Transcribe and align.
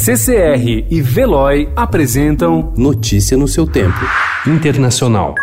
CCR 0.00 0.86
e 0.88 1.02
Veloy 1.02 1.72
apresentam 1.74 2.72
Notícia 2.76 3.36
no 3.36 3.48
seu 3.48 3.66
tempo. 3.66 3.98
Internacional. 4.46 5.34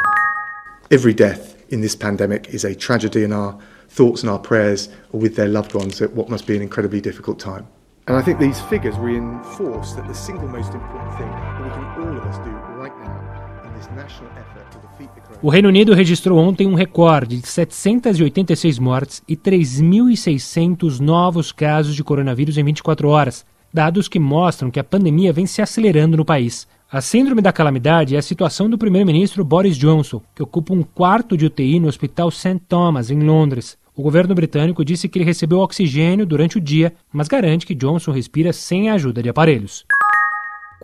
Every 0.90 1.14
death 1.14 1.58
in 1.70 1.82
this 1.82 1.94
pandemic 1.94 2.56
is 2.56 2.64
a 2.64 2.74
tragedy, 2.74 3.26
and 3.26 3.34
our 3.34 3.58
thoughts 3.90 4.24
and 4.24 4.32
our 4.32 4.40
prayers 4.40 4.90
are 5.14 5.20
with 5.22 5.36
their 5.36 5.50
loved 5.50 5.76
ones 5.76 6.02
at 6.02 6.16
what 6.16 6.30
must 6.30 6.48
be 6.48 6.56
an 6.56 6.62
incredibly 6.62 7.02
difficult 7.02 7.38
time. 7.38 7.68
And 8.08 8.18
I 8.18 8.24
think 8.24 8.40
these 8.40 8.62
figures 8.70 8.98
reinforce 8.98 9.94
that 9.96 10.08
the 10.08 10.16
single 10.16 10.48
most 10.48 10.74
important 10.74 11.14
thing 11.18 11.28
that 11.28 11.62
we 11.62 11.70
can 11.70 12.08
all 12.08 12.18
of 12.18 12.24
us 12.26 12.38
do 12.38 12.52
right 12.80 12.96
now 13.04 13.20
in 13.68 13.74
this 13.78 13.90
national 13.92 14.32
effort 14.40 14.72
to 14.72 14.80
defeat 14.80 15.14
the 15.16 15.22
coronavirus. 15.22 15.44
O 15.44 15.50
Reino 15.50 15.68
Unido 15.68 15.94
registrou 15.94 16.40
ontem 16.40 16.66
um 16.66 16.76
recorde 16.76 17.42
de 17.42 17.46
786 17.46 18.80
mortes 18.80 19.22
e 19.28 19.36
3.600 19.36 21.02
novos 21.02 21.52
casos 21.52 21.94
de 21.94 22.06
coronavírus 22.06 22.58
em 22.58 22.64
24 22.64 23.10
horas, 23.10 23.46
dados 23.76 24.08
que 24.08 24.18
mostram 24.18 24.72
que 24.72 24.80
a 24.80 24.84
pandemia 24.86 25.34
vem 25.34 25.46
se 25.46 25.62
acelerando 25.62 26.16
no 26.16 26.24
país. 26.24 26.66
A 26.90 27.02
síndrome 27.02 27.42
da 27.42 27.52
calamidade 27.52 28.16
é 28.16 28.18
a 28.18 28.22
situação 28.22 28.70
do 28.70 28.78
primeiro-ministro 28.78 29.44
Boris 29.44 29.78
Johnson, 29.78 30.22
que 30.34 30.42
ocupa 30.42 30.74
um 30.74 30.82
quarto 30.82 31.36
de 31.36 31.46
UTI 31.46 31.78
no 31.82 31.90
Hospital 31.90 32.32
St. 32.32 32.62
Thomas, 32.70 33.12
em 33.12 33.20
Londres. 33.20 33.78
O 33.94 34.02
governo 34.02 34.34
britânico 34.34 34.86
disse 34.86 35.10
que 35.10 35.18
ele 35.18 35.26
recebeu 35.26 35.60
oxigênio 35.60 36.26
durante 36.26 36.58
o 36.58 36.62
dia, 36.62 36.94
mas 37.12 37.28
garante 37.28 37.66
que 37.66 37.76
Johnson 37.76 38.12
respira 38.12 38.54
sem 38.54 38.90
a 38.90 38.94
ajuda 38.94 39.22
de 39.22 39.28
aparelhos. 39.28 39.86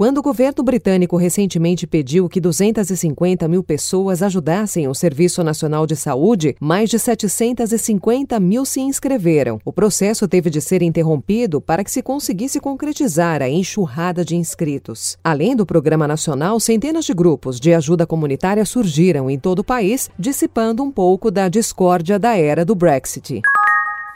Quando 0.01 0.17
o 0.17 0.23
governo 0.23 0.63
britânico 0.63 1.15
recentemente 1.15 1.85
pediu 1.85 2.27
que 2.27 2.41
250 2.41 3.47
mil 3.47 3.61
pessoas 3.61 4.23
ajudassem 4.23 4.87
o 4.87 4.95
Serviço 4.95 5.43
Nacional 5.43 5.85
de 5.85 5.95
Saúde, 5.95 6.55
mais 6.59 6.89
de 6.89 6.97
750 6.97 8.39
mil 8.39 8.65
se 8.65 8.79
inscreveram. 8.81 9.59
O 9.63 9.71
processo 9.71 10.27
teve 10.27 10.49
de 10.49 10.59
ser 10.59 10.81
interrompido 10.81 11.61
para 11.61 11.83
que 11.83 11.91
se 11.91 12.01
conseguisse 12.01 12.59
concretizar 12.59 13.43
a 13.43 13.47
enxurrada 13.47 14.25
de 14.25 14.35
inscritos. 14.35 15.19
Além 15.23 15.55
do 15.55 15.67
Programa 15.67 16.07
Nacional, 16.07 16.59
centenas 16.59 17.05
de 17.05 17.13
grupos 17.13 17.59
de 17.59 17.71
ajuda 17.71 18.07
comunitária 18.07 18.65
surgiram 18.65 19.29
em 19.29 19.37
todo 19.37 19.59
o 19.59 19.63
país, 19.63 20.09
dissipando 20.17 20.81
um 20.81 20.89
pouco 20.89 21.29
da 21.29 21.47
discórdia 21.47 22.17
da 22.17 22.35
era 22.35 22.65
do 22.65 22.73
Brexit. 22.73 23.41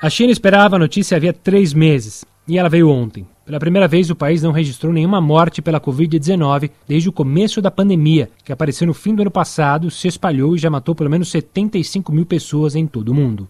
A 0.02 0.10
China 0.10 0.32
esperava 0.32 0.78
a 0.78 0.80
notícia 0.80 1.16
havia 1.16 1.32
três 1.32 1.76
meses 1.76 2.26
e 2.48 2.58
ela 2.58 2.70
veio 2.70 2.90
ontem. 2.90 3.28
Pela 3.46 3.60
primeira 3.60 3.88
vez, 3.88 4.10
o 4.10 4.16
país 4.16 4.42
não 4.42 4.52
registrou 4.52 4.92
nenhuma 4.92 5.22
morte 5.22 5.62
pela 5.62 5.80
Covid-19 5.80 6.72
desde 6.88 7.10
o 7.10 7.12
começo 7.12 7.62
da 7.62 7.70
pandemia, 7.70 8.28
que 8.44 8.52
apareceu 8.52 8.88
no 8.88 8.94
fim 8.94 9.14
do 9.14 9.22
ano 9.22 9.30
passado, 9.30 9.92
se 9.92 10.08
espalhou 10.08 10.56
e 10.56 10.58
já 10.58 10.68
matou 10.68 10.96
pelo 10.96 11.12
menos 11.12 11.30
75 11.30 12.12
mil 12.12 12.26
pessoas 12.26 12.76
em 12.76 12.88
todo 12.88 13.10
o 13.10 13.14
mundo. 13.14 13.48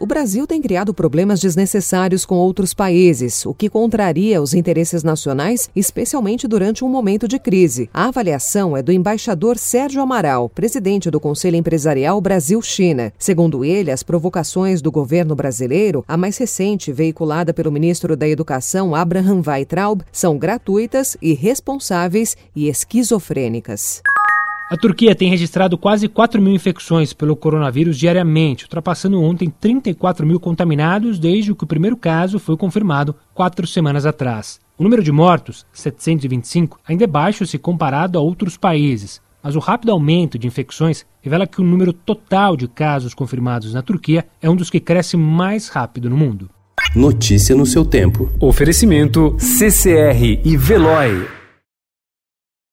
O 0.00 0.06
Brasil 0.06 0.46
tem 0.46 0.62
criado 0.62 0.94
problemas 0.94 1.40
desnecessários 1.40 2.24
com 2.24 2.36
outros 2.36 2.72
países, 2.72 3.44
o 3.44 3.52
que 3.52 3.68
contraria 3.68 4.40
os 4.40 4.54
interesses 4.54 5.02
nacionais, 5.02 5.68
especialmente 5.74 6.46
durante 6.46 6.84
um 6.84 6.88
momento 6.88 7.26
de 7.26 7.36
crise. 7.36 7.90
A 7.92 8.06
avaliação 8.06 8.76
é 8.76 8.82
do 8.82 8.92
embaixador 8.92 9.58
Sérgio 9.58 10.00
Amaral, 10.00 10.48
presidente 10.50 11.10
do 11.10 11.18
Conselho 11.18 11.56
Empresarial 11.56 12.20
Brasil-China. 12.20 13.12
Segundo 13.18 13.64
ele, 13.64 13.90
as 13.90 14.04
provocações 14.04 14.80
do 14.80 14.92
governo 14.92 15.34
brasileiro, 15.34 16.04
a 16.06 16.16
mais 16.16 16.38
recente, 16.38 16.92
veiculada 16.92 17.52
pelo 17.52 17.72
ministro 17.72 18.16
da 18.16 18.28
Educação 18.28 18.94
Abraham 18.94 19.42
Weitraub, 19.44 20.02
são 20.12 20.38
gratuitas, 20.38 21.16
irresponsáveis 21.20 22.36
e 22.54 22.68
esquizofrênicas. 22.68 24.00
A 24.70 24.76
Turquia 24.76 25.14
tem 25.14 25.30
registrado 25.30 25.78
quase 25.78 26.08
4 26.08 26.42
mil 26.42 26.52
infecções 26.52 27.14
pelo 27.14 27.34
coronavírus 27.34 27.96
diariamente, 27.96 28.64
ultrapassando 28.64 29.18
ontem 29.18 29.48
34 29.48 30.26
mil 30.26 30.38
contaminados 30.38 31.18
desde 31.18 31.54
que 31.54 31.64
o 31.64 31.66
primeiro 31.66 31.96
caso 31.96 32.38
foi 32.38 32.54
confirmado 32.54 33.14
quatro 33.32 33.66
semanas 33.66 34.04
atrás. 34.04 34.60
O 34.76 34.82
número 34.82 35.02
de 35.02 35.10
mortos, 35.10 35.64
725, 35.72 36.78
ainda 36.86 37.04
é 37.04 37.06
baixo 37.06 37.46
se 37.46 37.58
comparado 37.58 38.18
a 38.18 38.20
outros 38.20 38.58
países, 38.58 39.22
mas 39.42 39.56
o 39.56 39.58
rápido 39.58 39.90
aumento 39.90 40.38
de 40.38 40.46
infecções 40.46 41.06
revela 41.22 41.46
que 41.46 41.62
o 41.62 41.64
número 41.64 41.94
total 41.94 42.54
de 42.54 42.68
casos 42.68 43.14
confirmados 43.14 43.72
na 43.72 43.80
Turquia 43.80 44.26
é 44.42 44.50
um 44.50 44.56
dos 44.56 44.68
que 44.68 44.80
cresce 44.80 45.16
mais 45.16 45.70
rápido 45.70 46.10
no 46.10 46.16
mundo. 46.16 46.50
Notícia 46.94 47.56
no 47.56 47.64
seu 47.64 47.86
tempo. 47.86 48.30
Oferecimento 48.38 49.34
CCR 49.38 50.42
e 50.44 50.56
Veloy. 50.58 51.37